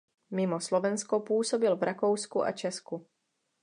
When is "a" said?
2.43-2.51